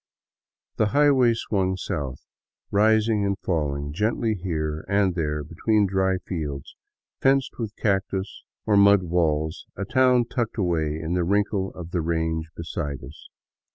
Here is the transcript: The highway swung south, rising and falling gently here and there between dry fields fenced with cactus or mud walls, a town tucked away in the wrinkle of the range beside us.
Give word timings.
The 0.77 0.87
highway 0.87 1.35
swung 1.35 1.77
south, 1.77 2.25
rising 2.71 3.23
and 3.23 3.37
falling 3.43 3.93
gently 3.93 4.33
here 4.33 4.83
and 4.89 5.13
there 5.13 5.43
between 5.43 5.85
dry 5.85 6.17
fields 6.25 6.75
fenced 7.21 7.59
with 7.59 7.75
cactus 7.75 8.41
or 8.65 8.75
mud 8.75 9.03
walls, 9.03 9.67
a 9.75 9.85
town 9.85 10.25
tucked 10.25 10.57
away 10.57 10.99
in 10.99 11.13
the 11.13 11.23
wrinkle 11.23 11.69
of 11.75 11.91
the 11.91 12.01
range 12.01 12.49
beside 12.55 13.03
us. 13.03 13.29